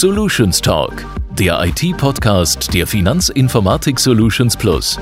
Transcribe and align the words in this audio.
Solutions 0.00 0.62
Talk, 0.62 1.04
der 1.38 1.62
IT-Podcast 1.62 2.72
der 2.72 2.86
Finanzinformatik 2.86 4.00
Solutions 4.00 4.56
Plus. 4.56 4.98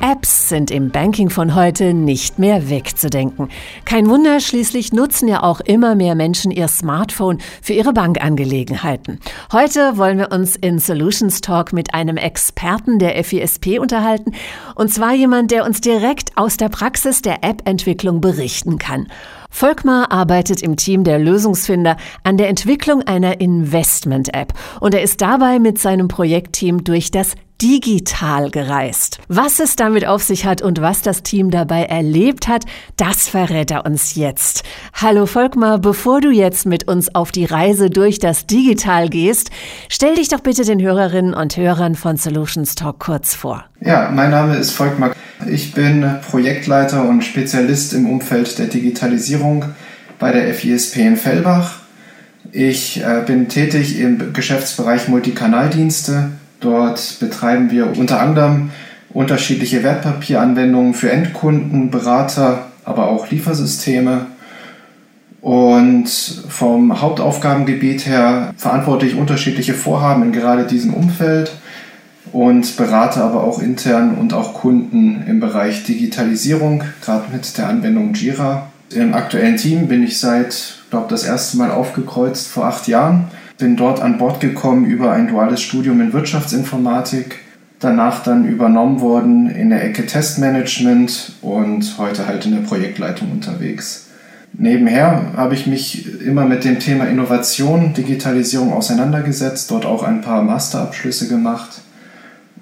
Apps 0.00 0.48
sind 0.48 0.72
im 0.72 0.90
Banking 0.90 1.30
von 1.30 1.54
heute 1.54 1.94
nicht 1.94 2.40
mehr 2.40 2.68
wegzudenken. 2.68 3.48
Kein 3.84 4.08
Wunder, 4.08 4.40
schließlich 4.40 4.92
nutzen 4.92 5.28
ja 5.28 5.44
auch 5.44 5.60
immer 5.60 5.94
mehr 5.94 6.16
Menschen 6.16 6.50
ihr 6.50 6.66
Smartphone 6.66 7.38
für 7.62 7.74
ihre 7.74 7.92
Bankangelegenheiten. 7.92 9.20
Heute 9.52 9.96
wollen 9.96 10.18
wir 10.18 10.32
uns 10.32 10.56
in 10.56 10.80
Solutions 10.80 11.42
Talk 11.42 11.72
mit 11.72 11.94
einem 11.94 12.16
Experten 12.16 12.98
der 12.98 13.22
FISP 13.22 13.78
unterhalten, 13.78 14.32
und 14.74 14.92
zwar 14.92 15.14
jemand, 15.14 15.52
der 15.52 15.64
uns 15.64 15.80
direkt 15.80 16.36
aus 16.36 16.56
der 16.56 16.70
Praxis 16.70 17.22
der 17.22 17.44
App-Entwicklung 17.44 18.20
berichten 18.20 18.78
kann. 18.78 19.06
Volkmar 19.54 20.10
arbeitet 20.10 20.62
im 20.62 20.76
Team 20.76 21.04
der 21.04 21.20
Lösungsfinder 21.20 21.96
an 22.24 22.36
der 22.36 22.48
Entwicklung 22.48 23.02
einer 23.02 23.40
Investment-App 23.40 24.52
und 24.80 24.94
er 24.94 25.02
ist 25.02 25.20
dabei 25.20 25.60
mit 25.60 25.78
seinem 25.78 26.08
Projektteam 26.08 26.82
durch 26.82 27.12
das 27.12 27.36
digital 27.62 28.50
gereist. 28.50 29.20
Was 29.28 29.60
es 29.60 29.76
damit 29.76 30.08
auf 30.08 30.24
sich 30.24 30.44
hat 30.44 30.60
und 30.60 30.80
was 30.80 31.02
das 31.02 31.22
Team 31.22 31.52
dabei 31.52 31.84
erlebt 31.84 32.48
hat, 32.48 32.64
das 32.96 33.28
verrät 33.28 33.70
er 33.70 33.86
uns 33.86 34.16
jetzt. 34.16 34.64
Hallo 34.92 35.24
Volkmar, 35.24 35.78
bevor 35.78 36.20
du 36.20 36.30
jetzt 36.30 36.66
mit 36.66 36.88
uns 36.88 37.14
auf 37.14 37.30
die 37.30 37.44
Reise 37.44 37.90
durch 37.90 38.18
das 38.18 38.48
Digital 38.48 39.08
gehst, 39.08 39.50
stell 39.88 40.16
dich 40.16 40.30
doch 40.30 40.40
bitte 40.40 40.64
den 40.64 40.82
Hörerinnen 40.82 41.32
und 41.32 41.56
Hörern 41.56 41.94
von 41.94 42.16
Solutions 42.16 42.74
Talk 42.74 42.98
kurz 42.98 43.34
vor. 43.36 43.64
Ja, 43.84 44.10
mein 44.10 44.30
Name 44.30 44.56
ist 44.56 44.70
Volkmar. 44.70 45.12
Ich 45.46 45.74
bin 45.74 46.16
Projektleiter 46.30 47.06
und 47.06 47.22
Spezialist 47.22 47.92
im 47.92 48.08
Umfeld 48.08 48.58
der 48.58 48.66
Digitalisierung 48.66 49.66
bei 50.18 50.32
der 50.32 50.54
FISP 50.54 50.96
in 50.96 51.16
Fellbach. 51.18 51.80
Ich 52.50 53.02
äh, 53.02 53.22
bin 53.26 53.48
tätig 53.48 54.00
im 54.00 54.32
Geschäftsbereich 54.32 55.08
Multikanaldienste 55.08 56.30
Dort 56.64 57.18
betreiben 57.20 57.70
wir 57.70 57.94
unter 57.98 58.20
anderem 58.20 58.70
unterschiedliche 59.12 59.82
Wertpapieranwendungen 59.82 60.94
für 60.94 61.12
Endkunden, 61.12 61.90
Berater, 61.90 62.68
aber 62.84 63.08
auch 63.08 63.30
Liefersysteme. 63.30 64.26
Und 65.42 66.08
vom 66.48 67.02
Hauptaufgabengebiet 67.02 68.06
her 68.06 68.54
verantworte 68.56 69.04
ich 69.04 69.14
unterschiedliche 69.14 69.74
Vorhaben 69.74 70.22
in 70.22 70.32
gerade 70.32 70.64
diesem 70.64 70.94
Umfeld 70.94 71.52
und 72.34 72.76
berate 72.76 73.22
aber 73.22 73.44
auch 73.44 73.62
intern 73.62 74.16
und 74.18 74.34
auch 74.34 74.54
Kunden 74.54 75.22
im 75.28 75.38
Bereich 75.38 75.84
Digitalisierung, 75.84 76.82
gerade 77.00 77.32
mit 77.32 77.56
der 77.56 77.68
Anwendung 77.68 78.12
Jira. 78.12 78.70
Im 78.90 79.14
aktuellen 79.14 79.56
Team 79.56 79.86
bin 79.86 80.02
ich 80.02 80.18
seit, 80.18 80.80
glaube 80.90 81.06
das 81.08 81.22
erste 81.22 81.56
Mal 81.58 81.70
aufgekreuzt 81.70 82.48
vor 82.48 82.66
acht 82.66 82.88
Jahren 82.88 83.28
bin 83.56 83.76
dort 83.76 84.02
an 84.02 84.18
Bord 84.18 84.40
gekommen 84.40 84.84
über 84.84 85.12
ein 85.12 85.28
duales 85.28 85.62
Studium 85.62 86.00
in 86.00 86.12
Wirtschaftsinformatik, 86.12 87.36
danach 87.78 88.24
dann 88.24 88.48
übernommen 88.48 89.00
worden 89.00 89.48
in 89.48 89.70
der 89.70 89.84
Ecke 89.84 90.04
Testmanagement 90.04 91.34
und 91.40 91.98
heute 91.98 92.26
halt 92.26 92.46
in 92.46 92.52
der 92.56 92.62
Projektleitung 92.62 93.30
unterwegs. 93.30 94.08
Nebenher 94.52 95.34
habe 95.36 95.54
ich 95.54 95.68
mich 95.68 96.20
immer 96.20 96.46
mit 96.46 96.64
dem 96.64 96.80
Thema 96.80 97.04
Innovation, 97.04 97.94
Digitalisierung 97.94 98.72
auseinandergesetzt, 98.72 99.70
dort 99.70 99.86
auch 99.86 100.02
ein 100.02 100.20
paar 100.20 100.42
Masterabschlüsse 100.42 101.28
gemacht 101.28 101.80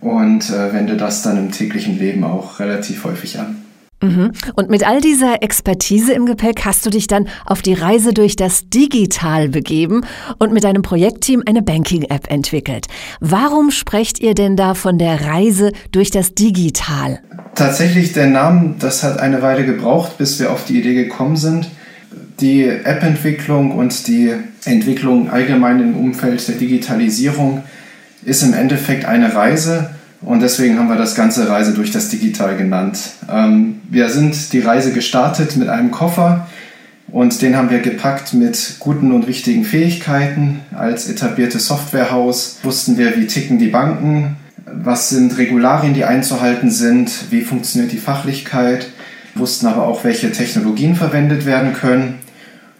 und 0.02 0.50
äh, 0.50 0.72
wende 0.74 0.96
das 0.96 1.22
dann 1.22 1.38
im 1.38 1.50
täglichen 1.52 1.98
Leben 1.98 2.24
auch 2.24 2.58
relativ 2.58 3.04
häufig 3.04 3.38
an. 3.38 3.56
Mhm. 4.02 4.32
Und 4.56 4.68
mit 4.68 4.86
all 4.86 5.00
dieser 5.00 5.42
Expertise 5.42 6.12
im 6.12 6.26
Gepäck 6.26 6.64
hast 6.64 6.84
du 6.84 6.90
dich 6.90 7.06
dann 7.06 7.28
auf 7.46 7.62
die 7.62 7.74
Reise 7.74 8.12
durch 8.12 8.34
das 8.34 8.68
Digital 8.68 9.48
begeben 9.48 10.04
und 10.38 10.52
mit 10.52 10.64
deinem 10.64 10.82
Projektteam 10.82 11.44
eine 11.46 11.62
Banking-App 11.62 12.28
entwickelt. 12.28 12.88
Warum 13.20 13.70
sprecht 13.70 14.18
ihr 14.20 14.34
denn 14.34 14.56
da 14.56 14.74
von 14.74 14.98
der 14.98 15.24
Reise 15.24 15.72
durch 15.92 16.10
das 16.10 16.34
Digital? 16.34 17.20
Tatsächlich 17.54 18.12
der 18.12 18.26
Name, 18.26 18.74
das 18.80 19.04
hat 19.04 19.20
eine 19.20 19.40
Weile 19.40 19.64
gebraucht, 19.64 20.18
bis 20.18 20.40
wir 20.40 20.50
auf 20.50 20.64
die 20.64 20.80
Idee 20.80 20.94
gekommen 20.94 21.36
sind. 21.36 21.70
Die 22.40 22.64
App-Entwicklung 22.64 23.70
und 23.70 24.08
die 24.08 24.32
Entwicklung 24.64 25.30
allgemein 25.30 25.80
im 25.80 25.96
Umfeld 25.96 26.46
der 26.48 26.56
Digitalisierung 26.56 27.62
ist 28.24 28.42
im 28.42 28.54
Endeffekt 28.54 29.04
eine 29.04 29.34
Reise 29.34 29.90
und 30.20 30.40
deswegen 30.40 30.78
haben 30.78 30.88
wir 30.88 30.96
das 30.96 31.14
ganze 31.14 31.48
Reise 31.48 31.72
durch 31.72 31.90
das 31.90 32.08
Digital 32.08 32.56
genannt. 32.56 32.98
Ähm, 33.30 33.80
wir 33.90 34.08
sind 34.08 34.52
die 34.52 34.60
Reise 34.60 34.92
gestartet 34.92 35.56
mit 35.56 35.68
einem 35.68 35.90
Koffer 35.90 36.46
und 37.08 37.42
den 37.42 37.56
haben 37.56 37.70
wir 37.70 37.80
gepackt 37.80 38.32
mit 38.32 38.76
guten 38.78 39.12
und 39.12 39.26
wichtigen 39.26 39.64
Fähigkeiten. 39.64 40.60
Als 40.74 41.08
etabliertes 41.08 41.66
Softwarehaus 41.66 42.58
wussten 42.62 42.96
wir, 42.96 43.16
wie 43.16 43.26
ticken 43.26 43.58
die 43.58 43.68
Banken, 43.68 44.36
was 44.64 45.10
sind 45.10 45.36
Regularien, 45.36 45.92
die 45.92 46.04
einzuhalten 46.04 46.70
sind, 46.70 47.30
wie 47.30 47.42
funktioniert 47.42 47.92
die 47.92 47.98
Fachlichkeit, 47.98 48.88
wussten 49.34 49.66
aber 49.66 49.86
auch, 49.86 50.04
welche 50.04 50.30
Technologien 50.30 50.94
verwendet 50.94 51.44
werden 51.46 51.74
können. 51.74 52.20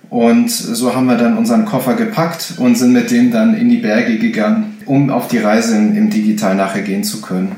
Und 0.09 0.51
so 0.51 0.95
haben 0.95 1.07
wir 1.07 1.17
dann 1.17 1.37
unseren 1.37 1.65
Koffer 1.65 1.95
gepackt 1.95 2.55
und 2.59 2.77
sind 2.77 2.93
mit 2.93 3.11
dem 3.11 3.33
dann 3.33 3.55
in 3.55 3.69
die 3.69 3.79
Berge 3.79 4.19
gegangen, 4.19 4.72
um 4.87 5.11
auf 5.11 5.29
die 5.29 5.39
Reise 5.39 5.77
im 5.77 6.11
Digital 6.11 6.55
nachher 6.55 6.83
gehen 6.83 7.05
zu 7.05 7.21
können. 7.21 7.57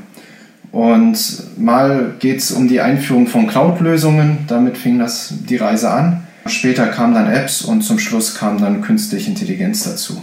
Und 0.73 1.19
mal 1.57 2.15
geht 2.19 2.39
es 2.39 2.51
um 2.51 2.67
die 2.67 2.81
Einführung 2.81 3.27
von 3.29 3.47
Cloud-Lösungen, 3.47 4.39
damit 4.49 4.77
fing 4.77 4.99
das 4.99 5.33
die 5.49 5.57
Reise 5.57 5.91
an. 5.91 6.25
Später 6.47 6.87
kamen 6.89 7.15
dann 7.15 7.33
Apps 7.33 7.63
und 7.63 7.83
zum 7.83 7.99
Schluss 7.99 8.35
kam 8.35 8.61
dann 8.61 8.83
künstliche 8.83 9.31
Intelligenz 9.31 9.85
dazu. 9.85 10.21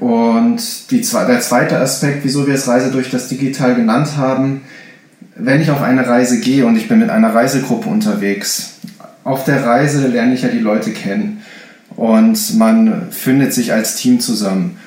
Und 0.00 0.90
die, 0.90 1.00
der 1.00 1.40
zweite 1.40 1.78
Aspekt, 1.78 2.24
wieso 2.24 2.46
wir 2.46 2.54
es 2.54 2.68
Reise 2.68 2.90
durch 2.90 3.10
das 3.10 3.28
Digital 3.28 3.74
genannt 3.74 4.16
haben, 4.16 4.62
wenn 5.34 5.60
ich 5.60 5.70
auf 5.70 5.82
eine 5.82 6.06
Reise 6.06 6.40
gehe 6.40 6.64
und 6.64 6.76
ich 6.76 6.88
bin 6.88 7.00
mit 7.00 7.10
einer 7.10 7.34
Reisegruppe 7.34 7.88
unterwegs, 7.88 8.74
auf 9.24 9.44
der 9.44 9.64
Reise 9.66 10.06
lerne 10.06 10.34
ich 10.34 10.42
ja 10.42 10.48
die 10.48 10.58
Leute 10.60 10.92
kennen 10.92 11.42
und 11.96 12.56
man 12.56 13.10
findet 13.10 13.52
sich 13.52 13.72
als 13.72 13.96
Team 13.96 14.20
zusammen. 14.20 14.78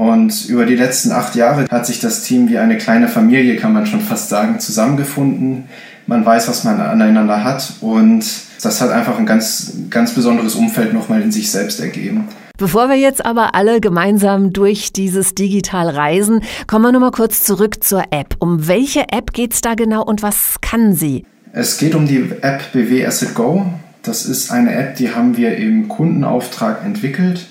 Und 0.00 0.48
über 0.48 0.64
die 0.64 0.76
letzten 0.76 1.12
acht 1.12 1.34
Jahre 1.34 1.66
hat 1.70 1.84
sich 1.84 2.00
das 2.00 2.22
Team 2.22 2.48
wie 2.48 2.56
eine 2.56 2.78
kleine 2.78 3.06
Familie, 3.06 3.56
kann 3.56 3.74
man 3.74 3.84
schon 3.84 4.00
fast 4.00 4.30
sagen, 4.30 4.58
zusammengefunden. 4.58 5.64
Man 6.06 6.24
weiß, 6.24 6.48
was 6.48 6.64
man 6.64 6.80
aneinander 6.80 7.44
hat 7.44 7.74
und 7.82 8.24
das 8.62 8.80
hat 8.80 8.92
einfach 8.92 9.18
ein 9.18 9.26
ganz, 9.26 9.74
ganz 9.90 10.14
besonderes 10.14 10.54
Umfeld 10.54 10.94
nochmal 10.94 11.20
in 11.20 11.30
sich 11.30 11.50
selbst 11.50 11.80
ergeben. 11.80 12.28
Bevor 12.56 12.88
wir 12.88 12.96
jetzt 12.96 13.26
aber 13.26 13.54
alle 13.54 13.78
gemeinsam 13.82 14.54
durch 14.54 14.94
dieses 14.94 15.34
Digital 15.34 15.90
reisen, 15.90 16.40
kommen 16.66 16.86
wir 16.86 16.92
nochmal 16.92 17.10
kurz 17.10 17.44
zurück 17.44 17.84
zur 17.84 18.04
App. 18.10 18.36
Um 18.38 18.68
welche 18.68 19.04
App 19.12 19.34
geht 19.34 19.52
es 19.52 19.60
da 19.60 19.74
genau 19.74 20.02
und 20.02 20.22
was 20.22 20.62
kann 20.62 20.94
sie? 20.94 21.26
Es 21.52 21.76
geht 21.76 21.94
um 21.94 22.06
die 22.06 22.32
App 22.40 22.72
BW 22.72 23.04
Asset 23.04 23.34
Go. 23.34 23.66
Das 24.02 24.24
ist 24.24 24.50
eine 24.50 24.74
App, 24.74 24.96
die 24.96 25.14
haben 25.14 25.36
wir 25.36 25.58
im 25.58 25.88
Kundenauftrag 25.88 26.86
entwickelt, 26.86 27.48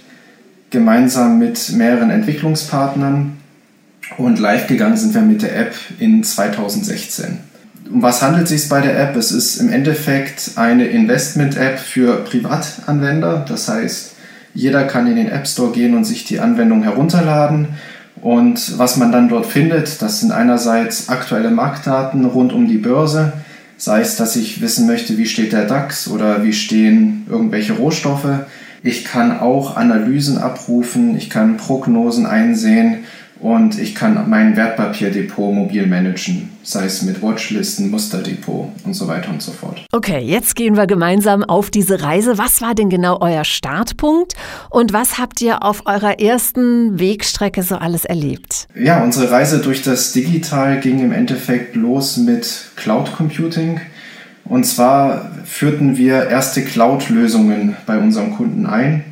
gemeinsam 0.69 1.40
mit 1.40 1.72
mehreren 1.72 2.09
Entwicklungspartnern. 2.09 3.38
Und 4.18 4.40
live 4.40 4.68
gegangen 4.68 4.97
sind 4.97 5.13
wir 5.13 5.22
mit 5.22 5.41
der 5.41 5.57
App 5.57 5.75
in 6.00 6.24
2016. 6.24 7.40
Um 7.91 8.02
was 8.02 8.22
handelt 8.22 8.44
es 8.44 8.50
sich 8.50 8.69
bei 8.69 8.81
der 8.81 9.00
App? 9.00 9.16
Es 9.16 9.31
ist 9.31 9.58
im 9.58 9.72
Endeffekt 9.72 10.52
eine 10.56 10.85
Investment-App 10.88 11.79
für 11.79 12.24
Privatanwender. 12.24 13.46
Das 13.47 13.68
heißt, 13.68 14.13
jeder 14.53 14.85
kann 14.85 15.08
in 15.08 15.16
den 15.16 15.29
App 15.29 15.47
Store 15.47 15.72
gehen 15.72 15.96
und 15.96 16.06
sich 16.06 16.25
die 16.25 16.40
Anwendung 16.40 16.84
herunterladen. 16.84 17.69
Und 18.22 18.78
was 18.78 18.97
man 18.97 19.12
dann 19.12 19.29
dort 19.29 19.46
findet, 19.46 20.02
das 20.02 20.19
sind 20.19 20.31
einerseits 20.31 21.09
aktuelle 21.09 21.52
Marktdaten 21.52 22.25
rund 22.25 22.52
um 22.52 22.68
die 22.68 22.78
Börse, 22.78 23.34
Sei 23.79 24.02
es, 24.02 24.18
dass 24.18 24.35
ich 24.35 24.59
wissen 24.59 24.88
möchte, 24.88 25.18
wie 25.18 25.25
steht 25.25 25.53
der 25.53 25.63
DAX 25.63 26.09
oder 26.09 26.44
wie 26.44 26.52
stehen 26.52 27.25
irgendwelche 27.29 27.72
Rohstoffe. 27.72 28.28
Ich 28.84 29.06
kann 29.06 29.40
auch 29.40 29.76
Analysen 29.76 30.37
abrufen, 30.37 31.17
ich 31.17 31.29
kann 31.29 31.58
Prognosen 31.58 32.26
einsehen 32.26 32.99
und 33.40 33.79
ich 33.79 33.96
kann 33.96 34.29
mein 34.29 34.58
Wertpapierdepot 34.58 35.53
mobil 35.53 35.87
managen, 35.87 36.49
sei 36.64 36.85
es 36.85 37.02
mit 37.03 37.22
Watchlisten, 37.22 37.90
Musterdepot 37.90 38.70
und 38.84 38.93
so 38.93 39.08
weiter 39.08 39.29
und 39.29 39.41
so 39.41 39.52
fort. 39.52 39.85
Okay, 39.91 40.20
jetzt 40.20 40.55
gehen 40.55 40.76
wir 40.76 40.87
gemeinsam 40.87 41.43
auf 41.43 41.70
diese 41.70 42.02
Reise. 42.02 42.37
Was 42.37 42.61
war 42.61 42.76
denn 42.76 42.90
genau 42.90 43.20
euer 43.22 43.46
Startpunkt 43.46 44.34
und 44.70 44.91
was 44.91 45.17
habt 45.17 45.41
ihr 45.41 45.64
auf 45.64 45.85
eurer 45.85 46.20
ersten 46.20 46.99
Wegstrecke 46.99 47.64
so 47.64 47.75
alles 47.75 48.05
erlebt? 48.05 48.67
Ja, 48.75 49.03
unsere 49.03 49.32
Reise 49.32 49.59
durch 49.59 49.82
das 49.84 50.11
Digital 50.11 50.79
ging 50.82 50.99
im 50.99 51.14
Endeffekt 51.14 51.75
los 51.75 52.17
mit 52.17 52.72
Cloud 52.75 53.14
Computing. 53.16 53.79
Und 54.49 54.66
zwar 54.66 55.31
führten 55.46 55.96
wir 55.96 56.28
erste 56.28 56.63
Cloud-Lösungen 56.63 57.78
bei 57.85 57.97
unserem 57.97 58.35
Kunden 58.35 58.66
ein 58.66 59.05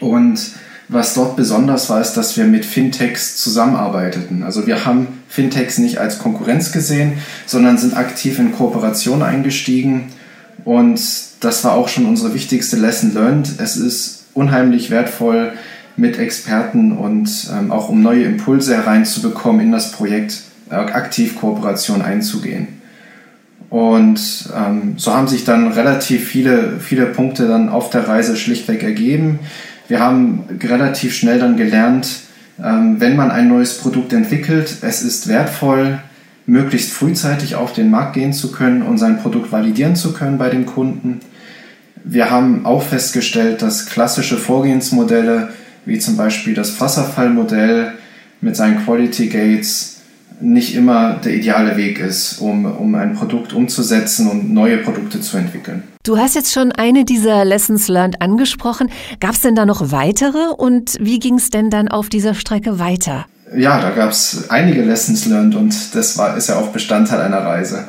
und 0.00 0.40
was 0.88 1.14
dort 1.14 1.36
besonders 1.36 1.88
war, 1.90 2.00
ist, 2.00 2.14
dass 2.14 2.36
wir 2.36 2.44
mit 2.44 2.64
Fintechs 2.64 3.36
zusammenarbeiteten. 3.36 4.42
Also 4.42 4.66
wir 4.66 4.84
haben 4.84 5.08
Fintechs 5.28 5.78
nicht 5.78 5.98
als 5.98 6.18
Konkurrenz 6.18 6.70
gesehen, 6.70 7.14
sondern 7.46 7.78
sind 7.78 7.96
aktiv 7.96 8.38
in 8.38 8.52
Kooperation 8.52 9.22
eingestiegen. 9.22 10.12
Und 10.64 11.00
das 11.40 11.64
war 11.64 11.72
auch 11.72 11.88
schon 11.88 12.04
unsere 12.04 12.34
wichtigste 12.34 12.76
Lesson 12.76 13.14
learned. 13.14 13.48
Es 13.58 13.76
ist 13.76 14.26
unheimlich 14.34 14.90
wertvoll, 14.90 15.52
mit 15.96 16.18
Experten 16.18 16.92
und 16.92 17.50
ähm, 17.52 17.70
auch 17.70 17.88
um 17.88 18.02
neue 18.02 18.24
Impulse 18.24 18.74
hereinzubekommen, 18.74 19.60
in 19.60 19.72
das 19.72 19.92
Projekt 19.92 20.42
äh, 20.70 20.74
aktiv 20.74 21.36
Kooperation 21.36 22.02
einzugehen. 22.02 22.81
Und 23.72 24.50
ähm, 24.54 24.96
so 24.98 25.14
haben 25.14 25.28
sich 25.28 25.46
dann 25.46 25.72
relativ 25.72 26.28
viele, 26.28 26.78
viele 26.78 27.06
Punkte 27.06 27.48
dann 27.48 27.70
auf 27.70 27.88
der 27.88 28.06
Reise 28.06 28.36
schlichtweg 28.36 28.82
ergeben. 28.82 29.38
Wir 29.88 29.98
haben 29.98 30.44
relativ 30.62 31.14
schnell 31.14 31.38
dann 31.38 31.56
gelernt, 31.56 32.20
ähm, 32.62 33.00
wenn 33.00 33.16
man 33.16 33.30
ein 33.30 33.48
neues 33.48 33.78
Produkt 33.78 34.12
entwickelt, 34.12 34.76
es 34.82 35.00
ist 35.00 35.26
wertvoll, 35.26 36.00
möglichst 36.44 36.92
frühzeitig 36.92 37.54
auf 37.54 37.72
den 37.72 37.90
Markt 37.90 38.12
gehen 38.12 38.34
zu 38.34 38.52
können 38.52 38.82
und 38.82 38.98
sein 38.98 39.22
Produkt 39.22 39.52
validieren 39.52 39.96
zu 39.96 40.12
können 40.12 40.36
bei 40.36 40.50
dem 40.50 40.66
Kunden. 40.66 41.20
Wir 42.04 42.30
haben 42.30 42.66
auch 42.66 42.82
festgestellt, 42.82 43.62
dass 43.62 43.86
klassische 43.86 44.36
Vorgehensmodelle, 44.36 45.48
wie 45.86 45.98
zum 45.98 46.18
Beispiel 46.18 46.52
das 46.52 46.78
Wasserfallmodell 46.78 47.92
mit 48.42 48.54
seinen 48.54 48.84
Quality 48.84 49.28
Gates, 49.28 49.91
nicht 50.42 50.74
immer 50.74 51.14
der 51.24 51.34
ideale 51.34 51.76
Weg 51.76 52.00
ist, 52.00 52.40
um, 52.40 52.64
um 52.64 52.94
ein 52.94 53.14
Produkt 53.14 53.52
umzusetzen 53.52 54.28
und 54.28 54.52
neue 54.52 54.78
Produkte 54.78 55.20
zu 55.20 55.36
entwickeln. 55.36 55.84
Du 56.02 56.18
hast 56.18 56.34
jetzt 56.34 56.52
schon 56.52 56.72
eine 56.72 57.04
dieser 57.04 57.44
Lessons 57.44 57.88
learned 57.88 58.20
angesprochen. 58.20 58.90
Gab 59.20 59.32
es 59.32 59.40
denn 59.40 59.54
da 59.54 59.64
noch 59.64 59.92
weitere 59.92 60.52
und 60.56 60.96
wie 61.00 61.18
ging 61.18 61.36
es 61.36 61.50
denn 61.50 61.70
dann 61.70 61.88
auf 61.88 62.08
dieser 62.08 62.34
Strecke 62.34 62.78
weiter? 62.78 63.26
Ja, 63.56 63.80
da 63.80 63.90
gab 63.90 64.10
es 64.10 64.50
einige 64.50 64.82
Lessons 64.82 65.26
learned 65.26 65.54
und 65.54 65.94
das 65.94 66.18
war, 66.18 66.36
ist 66.36 66.48
ja 66.48 66.56
auch 66.56 66.68
Bestandteil 66.68 67.20
einer 67.20 67.44
Reise. 67.44 67.84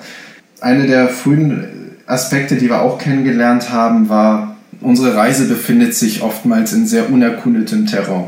Eine 0.62 0.88
der 0.88 1.08
frühen 1.08 1.98
Aspekte, 2.06 2.56
die 2.56 2.70
wir 2.70 2.82
auch 2.82 3.00
kennengelernt 3.00 3.72
haben, 3.72 4.10
war, 4.10 4.58
unsere 4.82 5.16
Reise 5.16 5.48
befindet 5.48 5.96
sich 5.96 6.22
oftmals 6.22 6.74
in 6.74 6.86
sehr 6.86 7.10
unerkundetem 7.10 7.86
Terrain 7.86 8.28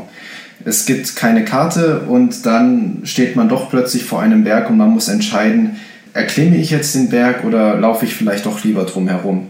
es 0.66 0.84
gibt 0.84 1.14
keine 1.14 1.44
Karte 1.44 2.00
und 2.08 2.44
dann 2.44 3.02
steht 3.04 3.36
man 3.36 3.48
doch 3.48 3.70
plötzlich 3.70 4.04
vor 4.04 4.20
einem 4.20 4.42
Berg 4.42 4.68
und 4.68 4.76
man 4.76 4.90
muss 4.90 5.06
entscheiden, 5.06 5.76
erklimme 6.12 6.56
ich 6.56 6.70
jetzt 6.70 6.92
den 6.96 7.08
Berg 7.08 7.44
oder 7.44 7.76
laufe 7.76 8.04
ich 8.04 8.14
vielleicht 8.14 8.46
doch 8.46 8.64
lieber 8.64 8.82
drum 8.82 9.06
herum. 9.06 9.46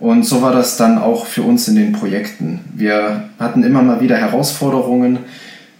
Und 0.00 0.26
so 0.26 0.42
war 0.42 0.52
das 0.52 0.76
dann 0.76 0.98
auch 0.98 1.26
für 1.26 1.42
uns 1.42 1.68
in 1.68 1.76
den 1.76 1.92
Projekten. 1.92 2.58
Wir 2.74 3.28
hatten 3.38 3.62
immer 3.62 3.82
mal 3.82 4.00
wieder 4.00 4.16
Herausforderungen, 4.16 5.20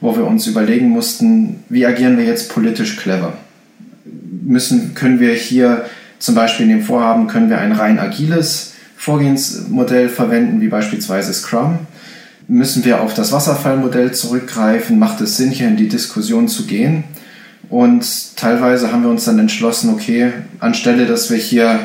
wo 0.01 0.17
wir 0.17 0.25
uns 0.25 0.47
überlegen 0.47 0.89
mussten, 0.89 1.65
wie 1.69 1.85
agieren 1.85 2.17
wir 2.17 2.25
jetzt 2.25 2.53
politisch 2.55 2.97
clever? 2.97 3.33
Müssen, 4.45 4.95
können 4.95 5.19
wir 5.19 5.35
hier 5.35 5.85
zum 6.21 6.37
Beispiel 6.37 6.67
in 6.67 6.77
dem 6.77 6.83
Vorhaben, 6.83 7.27
können 7.27 7.51
wir 7.51 7.59
ein 7.59 7.73
rein 7.73 7.99
agiles 7.99 8.75
Vorgehensmodell 8.97 10.09
verwenden, 10.09 10.61
wie 10.61 10.69
beispielsweise 10.69 11.33
Scrum? 11.33 11.81
Müssen 12.50 12.85
wir 12.85 13.00
auf 13.00 13.14
das 13.14 13.31
Wasserfallmodell 13.32 14.12
zurückgreifen? 14.12 14.99
Macht 14.99 15.20
es 15.20 15.37
Sinn, 15.37 15.50
hier 15.50 15.69
in 15.69 15.76
die 15.76 15.88
Diskussion 15.88 16.49
zu 16.49 16.67
gehen? 16.67 17.05
Und 17.69 18.37
teilweise 18.37 18.93
haben 18.93 19.05
wir 19.05 19.11
uns 19.11 19.25
dann 19.25 19.38
entschlossen, 19.38 19.91
okay, 19.91 20.32
anstelle, 20.58 21.06
dass 21.06 21.31
wir 21.31 21.38
hier 21.38 21.79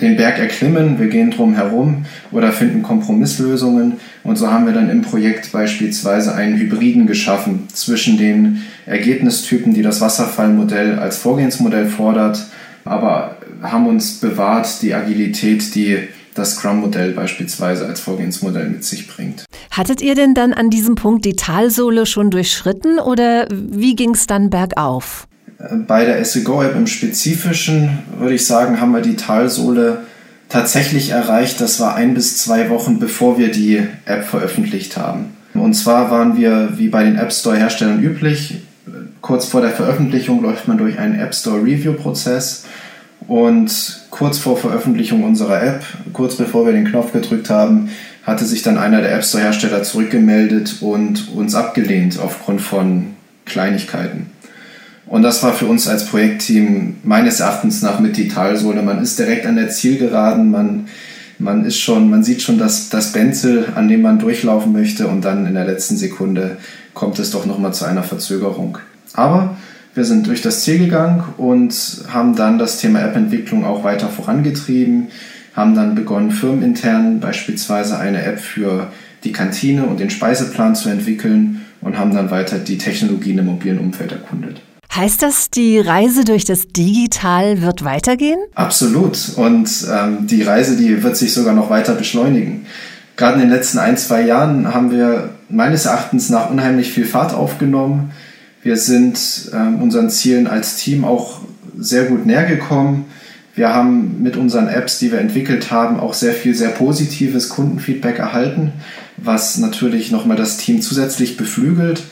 den 0.00 0.16
Berg 0.16 0.38
erklimmen, 0.38 0.98
wir 0.98 1.08
gehen 1.08 1.30
drum 1.30 1.54
herum 1.54 2.06
oder 2.30 2.52
finden 2.52 2.82
Kompromisslösungen. 2.82 3.94
Und 4.24 4.36
so 4.36 4.50
haben 4.50 4.66
wir 4.66 4.72
dann 4.72 4.90
im 4.90 5.02
Projekt 5.02 5.52
beispielsweise 5.52 6.34
einen 6.34 6.56
Hybriden 6.56 7.06
geschaffen 7.06 7.68
zwischen 7.72 8.16
den 8.16 8.62
Ergebnistypen, 8.86 9.74
die 9.74 9.82
das 9.82 10.00
Wasserfallmodell 10.00 10.98
als 10.98 11.18
Vorgehensmodell 11.18 11.86
fordert, 11.86 12.46
aber 12.84 13.36
haben 13.62 13.86
uns 13.86 14.20
bewahrt 14.20 14.82
die 14.82 14.94
Agilität, 14.94 15.74
die 15.74 15.98
das 16.36 16.56
Scrum-Modell 16.56 17.12
beispielsweise 17.12 17.86
als 17.86 18.00
Vorgehensmodell 18.00 18.68
mit 18.68 18.84
sich 18.84 19.08
bringt. 19.08 19.44
Hattet 19.70 20.00
ihr 20.00 20.14
denn 20.14 20.34
dann 20.34 20.52
an 20.52 20.70
diesem 20.70 20.94
Punkt 20.94 21.24
die 21.24 21.34
Talsohle 21.34 22.06
schon 22.06 22.30
durchschritten 22.30 22.98
oder 22.98 23.48
wie 23.50 23.96
ging 23.96 24.14
es 24.14 24.26
dann 24.26 24.50
bergauf? 24.50 25.26
Bei 25.86 26.04
der 26.04 26.24
SEGO-App 26.24 26.76
im 26.76 26.86
Spezifischen 26.86 27.98
würde 28.18 28.34
ich 28.34 28.46
sagen, 28.46 28.80
haben 28.80 28.92
wir 28.92 29.00
die 29.00 29.16
Talsohle 29.16 30.02
tatsächlich 30.48 31.10
erreicht. 31.10 31.60
Das 31.60 31.80
war 31.80 31.94
ein 31.94 32.14
bis 32.14 32.38
zwei 32.38 32.68
Wochen, 32.70 32.98
bevor 32.98 33.38
wir 33.38 33.50
die 33.50 33.82
App 34.04 34.24
veröffentlicht 34.24 34.96
haben. 34.96 35.36
Und 35.54 35.74
zwar 35.74 36.10
waren 36.10 36.36
wir, 36.36 36.74
wie 36.76 36.88
bei 36.88 37.04
den 37.04 37.16
App 37.16 37.32
Store-Herstellern 37.32 38.02
üblich, 38.02 38.56
kurz 39.20 39.46
vor 39.46 39.62
der 39.62 39.70
Veröffentlichung 39.70 40.42
läuft 40.42 40.68
man 40.68 40.78
durch 40.78 40.98
einen 40.98 41.18
App 41.18 41.34
Store 41.34 41.60
Review-Prozess 41.60 42.64
und 43.28 44.06
kurz 44.10 44.38
vor 44.38 44.56
Veröffentlichung 44.56 45.24
unserer 45.24 45.62
App, 45.62 45.84
kurz 46.12 46.36
bevor 46.36 46.66
wir 46.66 46.72
den 46.72 46.86
Knopf 46.86 47.12
gedrückt 47.12 47.50
haben, 47.50 47.90
hatte 48.24 48.44
sich 48.44 48.62
dann 48.62 48.78
einer 48.78 49.00
der 49.00 49.14
App 49.14 49.24
Store 49.24 49.42
Hersteller 49.42 49.82
zurückgemeldet 49.82 50.76
und 50.80 51.32
uns 51.34 51.54
abgelehnt 51.54 52.18
aufgrund 52.18 52.60
von 52.60 53.14
Kleinigkeiten. 53.44 54.30
Und 55.06 55.22
das 55.22 55.42
war 55.42 55.52
für 55.52 55.66
uns 55.66 55.86
als 55.86 56.06
Projektteam 56.06 56.96
meines 57.04 57.38
Erachtens 57.38 57.82
nach 57.82 58.00
mit 58.00 58.16
die 58.16 58.28
Talsohle. 58.28 58.82
Man 58.82 59.00
ist 59.00 59.18
direkt 59.18 59.46
an 59.46 59.54
der 59.54 59.70
Zielgeraden, 59.70 60.50
man, 60.50 60.88
man 61.38 61.64
ist 61.64 61.78
schon, 61.78 62.10
man 62.10 62.24
sieht 62.24 62.42
schon 62.42 62.58
das, 62.58 62.88
das 62.88 63.12
Benzel, 63.12 63.68
an 63.76 63.88
dem 63.88 64.02
man 64.02 64.18
durchlaufen 64.18 64.72
möchte 64.72 65.06
und 65.06 65.24
dann 65.24 65.46
in 65.46 65.54
der 65.54 65.64
letzten 65.64 65.96
Sekunde 65.96 66.56
kommt 66.94 67.20
es 67.20 67.30
doch 67.30 67.46
nochmal 67.46 67.72
zu 67.72 67.84
einer 67.84 68.02
Verzögerung. 68.02 68.78
Aber 69.12 69.56
wir 69.96 70.04
sind 70.04 70.26
durch 70.26 70.42
das 70.42 70.62
Ziel 70.62 70.78
gegangen 70.78 71.24
und 71.38 71.74
haben 72.12 72.36
dann 72.36 72.58
das 72.58 72.78
Thema 72.78 73.00
App-Entwicklung 73.00 73.64
auch 73.64 73.82
weiter 73.82 74.08
vorangetrieben, 74.08 75.08
haben 75.54 75.74
dann 75.74 75.94
begonnen, 75.94 76.30
firmenintern 76.30 77.18
beispielsweise 77.18 77.98
eine 77.98 78.22
App 78.22 78.38
für 78.38 78.92
die 79.24 79.32
Kantine 79.32 79.86
und 79.86 79.98
den 79.98 80.10
Speiseplan 80.10 80.74
zu 80.74 80.90
entwickeln 80.90 81.62
und 81.80 81.98
haben 81.98 82.14
dann 82.14 82.30
weiter 82.30 82.58
die 82.58 82.76
Technologien 82.76 83.38
im 83.38 83.46
mobilen 83.46 83.78
Umfeld 83.78 84.12
erkundet. 84.12 84.60
Heißt 84.94 85.22
das, 85.22 85.50
die 85.50 85.78
Reise 85.78 86.24
durch 86.24 86.44
das 86.44 86.68
Digital 86.68 87.62
wird 87.62 87.84
weitergehen? 87.84 88.38
Absolut. 88.54 89.32
Und 89.36 89.70
ähm, 89.90 90.26
die 90.26 90.42
Reise, 90.42 90.76
die 90.76 91.02
wird 91.02 91.16
sich 91.16 91.32
sogar 91.32 91.54
noch 91.54 91.70
weiter 91.70 91.94
beschleunigen. 91.94 92.66
Gerade 93.16 93.34
in 93.34 93.40
den 93.40 93.50
letzten 93.50 93.78
ein, 93.78 93.96
zwei 93.96 94.22
Jahren 94.22 94.72
haben 94.74 94.90
wir 94.90 95.30
meines 95.48 95.86
Erachtens 95.86 96.28
nach 96.28 96.50
unheimlich 96.50 96.92
viel 96.92 97.06
Fahrt 97.06 97.32
aufgenommen. 97.32 98.12
Wir 98.66 98.76
sind 98.76 99.52
ähm, 99.54 99.80
unseren 99.80 100.10
Zielen 100.10 100.48
als 100.48 100.74
Team 100.74 101.04
auch 101.04 101.38
sehr 101.78 102.06
gut 102.06 102.26
näher 102.26 102.46
gekommen. 102.46 103.04
Wir 103.54 103.72
haben 103.72 104.24
mit 104.24 104.36
unseren 104.36 104.66
Apps, 104.66 104.98
die 104.98 105.12
wir 105.12 105.20
entwickelt 105.20 105.70
haben, 105.70 106.00
auch 106.00 106.14
sehr 106.14 106.32
viel 106.32 106.52
sehr 106.52 106.70
positives 106.70 107.48
Kundenfeedback 107.48 108.18
erhalten, 108.18 108.72
was 109.18 109.58
natürlich 109.58 110.10
nochmal 110.10 110.36
das 110.36 110.56
Team 110.56 110.82
zusätzlich 110.82 111.36
beflügelt. 111.36 112.02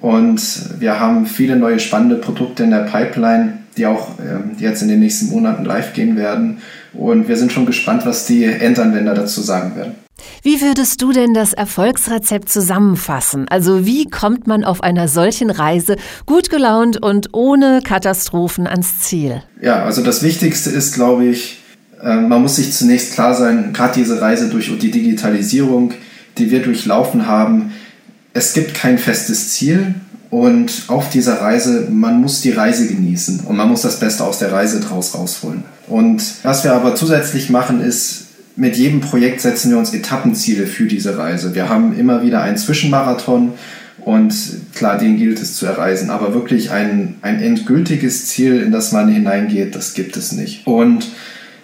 Und 0.00 0.42
wir 0.80 0.98
haben 0.98 1.24
viele 1.26 1.54
neue 1.54 1.78
spannende 1.78 2.16
Produkte 2.16 2.64
in 2.64 2.72
der 2.72 2.78
Pipeline, 2.78 3.58
die 3.76 3.86
auch 3.86 4.18
ähm, 4.18 4.56
jetzt 4.58 4.82
in 4.82 4.88
den 4.88 4.98
nächsten 4.98 5.30
Monaten 5.30 5.64
live 5.64 5.92
gehen 5.92 6.16
werden. 6.16 6.58
Und 6.94 7.28
wir 7.28 7.36
sind 7.36 7.52
schon 7.52 7.64
gespannt, 7.64 8.04
was 8.06 8.26
die 8.26 8.42
Endanwender 8.42 9.14
dazu 9.14 9.40
sagen 9.40 9.76
werden. 9.76 10.01
Wie 10.42 10.60
würdest 10.60 11.02
du 11.02 11.12
denn 11.12 11.34
das 11.34 11.52
Erfolgsrezept 11.52 12.48
zusammenfassen? 12.48 13.46
Also 13.48 13.86
wie 13.86 14.08
kommt 14.08 14.46
man 14.46 14.64
auf 14.64 14.82
einer 14.82 15.08
solchen 15.08 15.50
Reise 15.50 15.96
gut 16.26 16.50
gelaunt 16.50 17.02
und 17.02 17.30
ohne 17.32 17.80
Katastrophen 17.82 18.66
ans 18.66 18.98
Ziel? 19.00 19.42
Ja, 19.60 19.84
also 19.84 20.02
das 20.02 20.22
Wichtigste 20.22 20.70
ist, 20.70 20.94
glaube 20.94 21.26
ich, 21.26 21.58
äh, 22.02 22.16
man 22.16 22.42
muss 22.42 22.56
sich 22.56 22.72
zunächst 22.72 23.14
klar 23.14 23.34
sein, 23.34 23.72
gerade 23.72 23.94
diese 23.94 24.20
Reise 24.20 24.48
durch 24.48 24.70
die 24.78 24.90
Digitalisierung, 24.90 25.92
die 26.38 26.50
wir 26.50 26.62
durchlaufen 26.62 27.26
haben, 27.26 27.72
es 28.34 28.54
gibt 28.54 28.74
kein 28.74 28.98
festes 28.98 29.50
Ziel 29.50 29.94
und 30.30 30.84
auf 30.88 31.10
dieser 31.10 31.42
Reise, 31.42 31.88
man 31.90 32.20
muss 32.20 32.40
die 32.40 32.52
Reise 32.52 32.86
genießen 32.86 33.40
und 33.40 33.56
man 33.56 33.68
muss 33.68 33.82
das 33.82 34.00
Beste 34.00 34.24
aus 34.24 34.38
der 34.38 34.50
Reise 34.50 34.80
draus 34.80 35.14
rausholen. 35.14 35.64
Und 35.88 36.22
was 36.42 36.64
wir 36.64 36.72
aber 36.72 36.94
zusätzlich 36.94 37.50
machen, 37.50 37.82
ist 37.82 38.21
mit 38.56 38.76
jedem 38.76 39.00
Projekt 39.00 39.40
setzen 39.40 39.70
wir 39.70 39.78
uns 39.78 39.94
Etappenziele 39.94 40.66
für 40.66 40.86
diese 40.86 41.16
Reise. 41.16 41.54
Wir 41.54 41.68
haben 41.68 41.98
immer 41.98 42.22
wieder 42.22 42.42
einen 42.42 42.56
Zwischenmarathon 42.56 43.52
und 44.00 44.34
klar, 44.74 44.98
den 44.98 45.16
gilt 45.16 45.40
es 45.40 45.56
zu 45.56 45.66
erreisen. 45.66 46.10
Aber 46.10 46.34
wirklich 46.34 46.70
ein, 46.70 47.16
ein 47.22 47.40
endgültiges 47.40 48.26
Ziel, 48.26 48.60
in 48.60 48.72
das 48.72 48.92
man 48.92 49.08
hineingeht, 49.08 49.74
das 49.74 49.94
gibt 49.94 50.16
es 50.16 50.32
nicht. 50.32 50.66
Und 50.66 51.08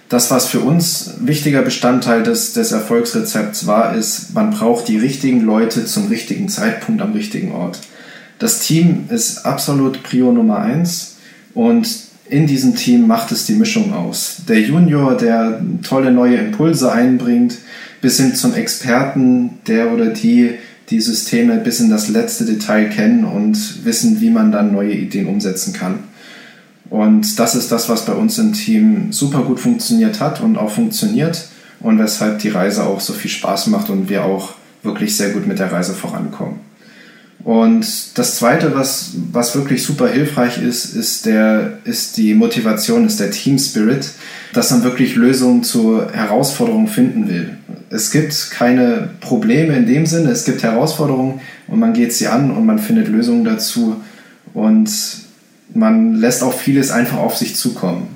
das, 0.08 0.30
was 0.30 0.46
für 0.46 0.60
uns 0.60 1.14
wichtiger 1.20 1.62
Bestandteil 1.62 2.22
des, 2.22 2.54
des 2.54 2.72
Erfolgsrezepts 2.72 3.66
war, 3.66 3.94
ist, 3.94 4.34
man 4.34 4.50
braucht 4.50 4.88
die 4.88 4.96
richtigen 4.96 5.42
Leute 5.42 5.84
zum 5.84 6.08
richtigen 6.08 6.48
Zeitpunkt 6.48 7.02
am 7.02 7.12
richtigen 7.12 7.52
Ort. 7.52 7.80
Das 8.38 8.60
Team 8.60 9.06
ist 9.10 9.44
absolut 9.44 10.02
Prio 10.02 10.32
Nummer 10.32 10.60
eins 10.60 11.16
und 11.54 12.07
in 12.30 12.46
diesem 12.46 12.74
Team 12.74 13.06
macht 13.06 13.32
es 13.32 13.46
die 13.46 13.54
Mischung 13.54 13.92
aus. 13.92 14.42
Der 14.48 14.60
Junior, 14.60 15.16
der 15.16 15.62
tolle 15.82 16.12
neue 16.12 16.36
Impulse 16.36 16.92
einbringt, 16.92 17.58
bis 18.00 18.18
hin 18.18 18.34
zum 18.34 18.54
Experten, 18.54 19.58
der 19.66 19.92
oder 19.92 20.06
die 20.06 20.54
die 20.90 21.00
Systeme 21.00 21.58
bis 21.58 21.80
in 21.80 21.90
das 21.90 22.08
letzte 22.08 22.44
Detail 22.44 22.88
kennen 22.88 23.24
und 23.24 23.84
wissen, 23.84 24.20
wie 24.20 24.30
man 24.30 24.52
dann 24.52 24.72
neue 24.72 24.92
Ideen 24.92 25.26
umsetzen 25.26 25.72
kann. 25.72 26.04
Und 26.88 27.38
das 27.38 27.54
ist 27.54 27.70
das, 27.70 27.88
was 27.90 28.06
bei 28.06 28.14
uns 28.14 28.38
im 28.38 28.54
Team 28.54 29.12
super 29.12 29.42
gut 29.42 29.60
funktioniert 29.60 30.20
hat 30.20 30.40
und 30.40 30.56
auch 30.56 30.70
funktioniert 30.70 31.48
und 31.80 31.98
weshalb 31.98 32.38
die 32.38 32.48
Reise 32.48 32.84
auch 32.84 33.00
so 33.00 33.12
viel 33.12 33.30
Spaß 33.30 33.66
macht 33.66 33.90
und 33.90 34.08
wir 34.08 34.24
auch 34.24 34.54
wirklich 34.82 35.14
sehr 35.14 35.30
gut 35.30 35.46
mit 35.46 35.58
der 35.58 35.70
Reise 35.70 35.92
vorankommen. 35.92 36.67
Und 37.44 38.18
das 38.18 38.36
Zweite, 38.36 38.74
was, 38.74 39.12
was 39.32 39.54
wirklich 39.54 39.82
super 39.82 40.08
hilfreich 40.08 40.60
ist, 40.60 40.94
ist, 40.94 41.24
der, 41.24 41.78
ist 41.84 42.16
die 42.16 42.34
Motivation, 42.34 43.06
ist 43.06 43.20
der 43.20 43.30
Team 43.30 43.58
Spirit, 43.58 44.10
dass 44.52 44.70
man 44.70 44.82
wirklich 44.82 45.14
Lösungen 45.14 45.62
zur 45.62 46.12
Herausforderung 46.12 46.88
finden 46.88 47.28
will. 47.28 47.56
Es 47.90 48.10
gibt 48.10 48.50
keine 48.50 49.10
Probleme 49.20 49.76
in 49.76 49.86
dem 49.86 50.04
Sinne, 50.04 50.30
es 50.30 50.44
gibt 50.44 50.62
Herausforderungen 50.62 51.40
und 51.68 51.78
man 51.78 51.92
geht 51.92 52.12
sie 52.12 52.26
an 52.26 52.50
und 52.50 52.66
man 52.66 52.78
findet 52.78 53.08
Lösungen 53.08 53.44
dazu 53.44 53.96
und 54.52 54.90
man 55.74 56.14
lässt 56.16 56.42
auch 56.42 56.52
vieles 56.52 56.90
einfach 56.90 57.18
auf 57.18 57.36
sich 57.36 57.56
zukommen. 57.56 58.08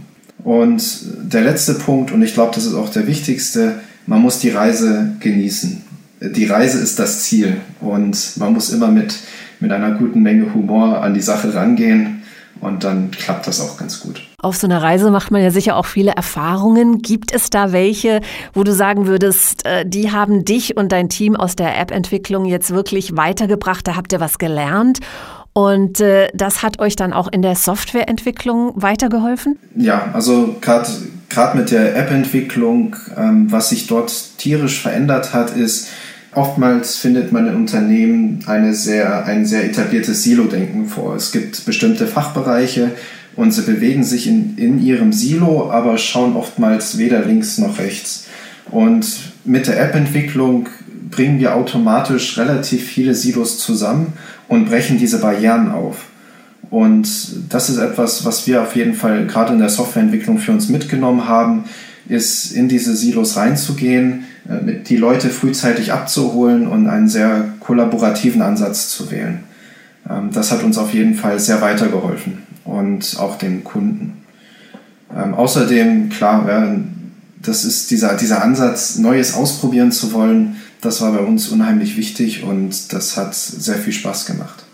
Und 0.42 0.82
der 1.22 1.42
letzte 1.42 1.74
Punkt, 1.74 2.10
und 2.10 2.22
ich 2.22 2.34
glaube, 2.34 2.52
das 2.54 2.66
ist 2.66 2.74
auch 2.74 2.90
der 2.90 3.06
wichtigste, 3.06 3.76
man 4.06 4.20
muss 4.20 4.40
die 4.40 4.50
Reise 4.50 5.14
genießen 5.20 5.91
die 6.30 6.46
Reise 6.46 6.78
ist 6.78 6.98
das 6.98 7.24
Ziel 7.24 7.56
und 7.80 8.36
man 8.36 8.52
muss 8.52 8.70
immer 8.70 8.88
mit, 8.88 9.14
mit 9.60 9.72
einer 9.72 9.92
guten 9.92 10.22
Menge 10.22 10.54
Humor 10.54 11.02
an 11.02 11.14
die 11.14 11.20
Sache 11.20 11.54
rangehen 11.54 12.22
und 12.60 12.84
dann 12.84 13.10
klappt 13.10 13.48
das 13.48 13.60
auch 13.60 13.76
ganz 13.76 14.00
gut. 14.00 14.22
Auf 14.38 14.56
so 14.56 14.68
einer 14.68 14.80
Reise 14.80 15.10
macht 15.10 15.32
man 15.32 15.42
ja 15.42 15.50
sicher 15.50 15.76
auch 15.76 15.86
viele 15.86 16.12
Erfahrungen. 16.12 16.98
Gibt 17.02 17.34
es 17.34 17.50
da 17.50 17.72
welche, 17.72 18.20
wo 18.54 18.62
du 18.62 18.72
sagen 18.72 19.06
würdest, 19.06 19.66
äh, 19.66 19.84
die 19.84 20.12
haben 20.12 20.44
dich 20.44 20.76
und 20.76 20.92
dein 20.92 21.08
Team 21.08 21.34
aus 21.34 21.56
der 21.56 21.78
App-Entwicklung 21.78 22.44
jetzt 22.44 22.70
wirklich 22.70 23.16
weitergebracht? 23.16 23.86
Da 23.88 23.96
habt 23.96 24.12
ihr 24.12 24.20
was 24.20 24.38
gelernt? 24.38 25.00
Und 25.54 26.00
äh, 26.00 26.28
das 26.34 26.62
hat 26.62 26.78
euch 26.78 26.94
dann 26.96 27.12
auch 27.12 27.30
in 27.30 27.42
der 27.42 27.56
Softwareentwicklung 27.56 28.72
weitergeholfen? 28.76 29.58
Ja, 29.74 30.10
also 30.12 30.56
gerade 30.60 30.88
mit 31.54 31.70
der 31.70 31.96
App-Entwicklung, 31.96 32.96
ähm, 33.16 33.50
was 33.50 33.70
sich 33.70 33.86
dort 33.86 34.38
tierisch 34.38 34.80
verändert 34.80 35.34
hat, 35.34 35.56
ist, 35.56 35.88
Oftmals 36.34 36.96
findet 36.96 37.30
man 37.30 37.46
in 37.46 37.56
Unternehmen 37.56 38.40
eine 38.46 38.74
sehr, 38.74 39.26
ein 39.26 39.44
sehr 39.44 39.64
etabliertes 39.64 40.22
Silo-Denken 40.22 40.86
vor. 40.86 41.14
Es 41.14 41.30
gibt 41.30 41.64
bestimmte 41.66 42.06
Fachbereiche 42.06 42.92
und 43.36 43.52
sie 43.52 43.62
bewegen 43.62 44.02
sich 44.02 44.26
in, 44.26 44.56
in 44.56 44.82
ihrem 44.82 45.12
Silo, 45.12 45.70
aber 45.70 45.98
schauen 45.98 46.34
oftmals 46.34 46.96
weder 46.96 47.24
links 47.24 47.58
noch 47.58 47.78
rechts. 47.78 48.26
Und 48.70 49.06
mit 49.44 49.66
der 49.66 49.78
App-Entwicklung 49.78 50.68
bringen 51.10 51.38
wir 51.38 51.54
automatisch 51.54 52.38
relativ 52.38 52.84
viele 52.84 53.14
Silos 53.14 53.58
zusammen 53.58 54.14
und 54.48 54.64
brechen 54.64 54.98
diese 54.98 55.20
Barrieren 55.20 55.70
auf. 55.70 56.06
Und 56.70 57.06
das 57.50 57.68
ist 57.68 57.76
etwas, 57.76 58.24
was 58.24 58.46
wir 58.46 58.62
auf 58.62 58.74
jeden 58.74 58.94
Fall 58.94 59.26
gerade 59.26 59.52
in 59.52 59.58
der 59.58 59.68
Softwareentwicklung 59.68 60.38
für 60.38 60.52
uns 60.52 60.70
mitgenommen 60.70 61.28
haben, 61.28 61.64
ist 62.08 62.52
in 62.52 62.68
diese 62.68 62.96
Silos 62.96 63.36
reinzugehen, 63.36 64.24
äh, 64.48 64.80
die 64.86 64.96
Leute 64.96 65.30
frühzeitig 65.30 65.92
abzuholen 65.92 66.66
und 66.66 66.88
einen 66.88 67.08
sehr 67.08 67.54
kollaborativen 67.60 68.42
Ansatz 68.42 68.90
zu 68.90 69.10
wählen. 69.10 69.40
Ähm, 70.08 70.30
das 70.32 70.50
hat 70.50 70.62
uns 70.62 70.78
auf 70.78 70.92
jeden 70.94 71.14
Fall 71.14 71.38
sehr 71.38 71.60
weitergeholfen 71.60 72.38
und 72.64 73.16
auch 73.18 73.38
dem 73.38 73.64
Kunden. 73.64 74.24
Ähm, 75.14 75.34
außerdem, 75.34 76.08
klar, 76.08 76.76
das 77.42 77.64
ist 77.64 77.90
dieser, 77.90 78.16
dieser 78.16 78.42
Ansatz, 78.42 78.96
Neues 78.98 79.34
ausprobieren 79.34 79.92
zu 79.92 80.12
wollen, 80.12 80.56
das 80.80 81.00
war 81.00 81.12
bei 81.12 81.20
uns 81.20 81.48
unheimlich 81.48 81.96
wichtig 81.96 82.42
und 82.42 82.92
das 82.92 83.16
hat 83.16 83.34
sehr 83.34 83.76
viel 83.76 83.92
Spaß 83.92 84.26
gemacht. 84.26 84.64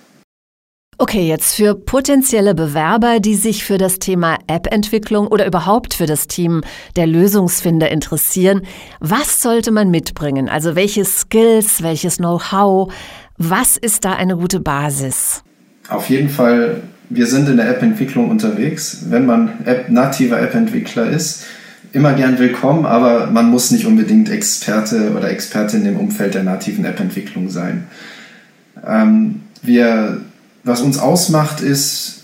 Okay, 1.01 1.29
jetzt 1.29 1.55
für 1.55 1.77
potenzielle 1.77 2.57
Bewerber, 2.57 3.21
die 3.21 3.37
sich 3.37 3.65
für 3.65 3.79
das 3.79 4.01
Thema 4.01 4.37
App-Entwicklung 4.49 5.29
oder 5.29 5.47
überhaupt 5.47 5.95
für 5.95 6.07
das 6.07 6.27
Team 6.27 6.63
der 6.97 7.07
Lösungsfinder 7.07 7.89
interessieren, 7.89 8.63
was 8.99 9.41
sollte 9.41 9.71
man 9.71 9.93
mitbringen? 9.93 10.49
Also 10.49 10.75
welche 10.75 11.05
Skills, 11.05 11.85
welches 11.85 12.17
Know-how? 12.17 12.93
Was 13.37 13.77
ist 13.77 14.05
da 14.05 14.15
eine 14.15 14.37
gute 14.37 14.59
Basis? 14.59 15.45
Auf 15.89 16.11
jeden 16.11 16.29
Fall, 16.31 16.83
wir 17.11 17.29
sind 17.29 17.49
in 17.49 17.59
der 17.59 17.71
App-Entwicklung 17.71 18.29
unterwegs. 18.29 19.05
Wenn 19.09 19.25
man 19.25 19.65
App, 19.67 19.89
nativer 19.91 20.43
App-Entwickler 20.43 21.09
ist, 21.09 21.45
immer 21.93 22.15
gern 22.15 22.41
willkommen, 22.41 22.87
aber 22.87 23.29
man 23.29 23.51
muss 23.51 23.71
nicht 23.71 23.87
unbedingt 23.87 24.31
Experte 24.31 25.13
oder 25.17 25.31
Expertin 25.31 25.87
im 25.87 25.97
Umfeld 25.97 26.35
der 26.35 26.43
nativen 26.43 26.85
App-Entwicklung 26.85 27.51
sein. 27.51 27.87
Ähm, 28.85 29.43
wir 29.63 30.23
was 30.65 30.81
uns 30.81 30.99
ausmacht, 30.99 31.61
ist, 31.61 32.23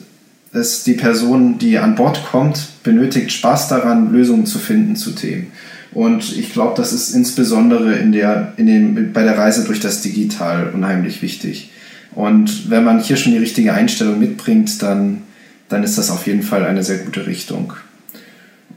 dass 0.52 0.84
die 0.84 0.94
Person, 0.94 1.58
die 1.58 1.78
an 1.78 1.96
Bord 1.96 2.24
kommt, 2.30 2.68
benötigt 2.82 3.32
Spaß 3.32 3.68
daran, 3.68 4.12
Lösungen 4.12 4.46
zu 4.46 4.58
finden 4.58 4.96
zu 4.96 5.10
Themen. 5.12 5.48
Und 5.92 6.36
ich 6.36 6.52
glaube, 6.52 6.74
das 6.76 6.92
ist 6.92 7.14
insbesondere 7.14 7.94
in 7.94 8.12
der, 8.12 8.52
in 8.56 8.66
dem, 8.66 9.12
bei 9.12 9.22
der 9.22 9.38
Reise 9.38 9.64
durch 9.64 9.80
das 9.80 10.00
Digital 10.00 10.70
unheimlich 10.74 11.22
wichtig. 11.22 11.70
Und 12.14 12.70
wenn 12.70 12.84
man 12.84 13.00
hier 13.00 13.16
schon 13.16 13.32
die 13.32 13.38
richtige 13.38 13.72
Einstellung 13.72 14.18
mitbringt, 14.18 14.82
dann, 14.82 15.22
dann 15.68 15.82
ist 15.82 15.98
das 15.98 16.10
auf 16.10 16.26
jeden 16.26 16.42
Fall 16.42 16.64
eine 16.64 16.84
sehr 16.84 16.98
gute 16.98 17.26
Richtung. 17.26 17.72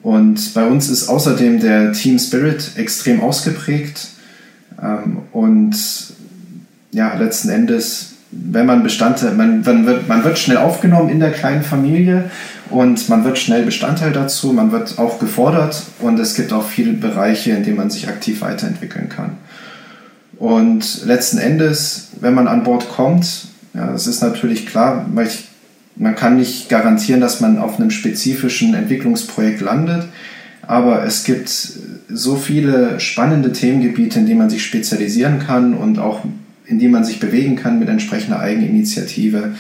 Und 0.02 0.54
bei 0.54 0.66
uns 0.66 0.90
ist 0.90 1.08
außerdem 1.08 1.60
der 1.60 1.94
Team 1.94 2.18
Spirit 2.18 2.72
extrem 2.76 3.22
ausgeprägt. 3.22 4.10
Ähm, 4.82 5.20
und 5.32 5.76
ja, 6.92 7.16
letzten 7.16 7.50
Endes 7.50 8.14
wenn 8.32 8.66
man 8.66 8.84
Bestandteil, 8.84 9.34
man, 9.34 9.62
man, 9.62 9.86
wird, 9.86 10.08
man 10.08 10.24
wird 10.24 10.38
schnell 10.38 10.58
aufgenommen 10.58 11.10
in 11.10 11.20
der 11.20 11.32
kleinen 11.32 11.64
Familie 11.64 12.30
und 12.70 13.08
man 13.10 13.24
wird 13.24 13.38
schnell 13.38 13.64
Bestandteil 13.64 14.12
dazu, 14.12 14.52
man 14.52 14.72
wird 14.72 15.00
auch 15.00 15.20
gefordert 15.20 15.84
und 16.00 16.20
es 16.20 16.36
gibt 16.36 16.52
auch 16.52 16.68
viele 16.68 16.94
Bereiche, 16.94 17.52
in 17.52 17.64
denen 17.64 17.78
man 17.78 17.90
sich 17.90 18.08
aktiv 18.08 18.42
weiterentwickeln 18.42 19.10
kann. 19.10 19.38
Und 20.38 21.06
letzten 21.06 21.38
Endes, 21.38 22.10
wenn 22.20 22.34
man 22.34 22.48
an 22.48 22.64
Bord 22.64 22.90
kommt, 22.90 23.48
ja, 23.74 23.94
es 23.94 24.08
ist 24.08 24.22
natürlich 24.22 24.68
klar, 24.68 25.06
weil 25.14 25.28
ich, 25.28 25.46
man 25.96 26.16
kann 26.16 26.36
nicht 26.36 26.70
garantieren, 26.70 27.22
dass 27.22 27.40
man 27.40 27.58
auf 27.58 27.80
einem 27.80 27.92
spezifischen 27.92 28.74
Entwicklungsprojekt 28.74 29.62
landet, 29.62 30.06
aber 30.62 31.06
es 31.06 31.24
gibt 31.24 31.50
so 31.50 32.36
viele 32.36 33.00
spannende 33.00 33.54
Themengebiete, 33.54 34.20
in 34.20 34.26
denen 34.26 34.40
man 34.40 34.50
sich 34.50 34.66
spezialisieren 34.66 35.40
kann 35.40 35.74
und 35.74 35.98
auch 35.98 36.24
in 36.68 36.80
dem 36.80 36.92
man 36.92 37.04
sich 37.04 37.20
bewegen 37.20 37.56
kann 37.56 37.80
mit 37.80 37.90
entsprechender 37.90 38.40
Eigeninitiative. 38.40 39.56